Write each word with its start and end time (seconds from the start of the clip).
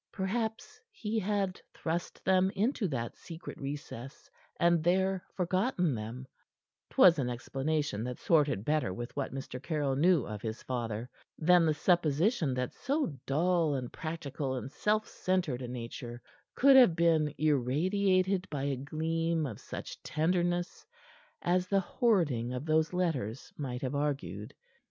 Perhaps 0.11 0.81
he 0.89 1.19
had 1.19 1.61
thrust 1.75 2.25
them 2.25 2.49
into 2.55 2.87
that 2.87 3.15
secret 3.15 3.61
recess, 3.61 4.31
and 4.59 4.83
there 4.83 5.23
forgotten 5.35 5.93
them; 5.93 6.25
'twas 6.89 7.19
an 7.19 7.29
explanation 7.29 8.03
that 8.03 8.17
sorted 8.17 8.65
better 8.65 8.91
with 8.95 9.15
what 9.15 9.31
Mr. 9.31 9.61
Caryll 9.61 9.95
knew 9.95 10.25
of 10.25 10.41
his 10.41 10.63
father, 10.63 11.07
than 11.37 11.67
the 11.67 11.73
supposition 11.75 12.55
that 12.55 12.73
so 12.73 13.13
dull 13.27 13.75
and 13.75 13.93
practical 13.93 14.55
and 14.55 14.71
self 14.71 15.05
centered 15.07 15.61
a 15.61 15.67
nature 15.67 16.19
could 16.55 16.75
have 16.75 16.95
been 16.95 17.31
irradiated 17.37 18.47
by 18.49 18.63
a 18.63 18.75
gleam 18.77 19.45
of 19.45 19.59
such 19.59 20.01
tenderness 20.01 20.83
as 21.43 21.67
the 21.67 21.79
hoarding 21.79 22.51
of 22.53 22.65
those 22.65 22.91
letters 22.91 23.53
might 23.55 23.83
have 23.83 23.93
argued. 23.93 24.55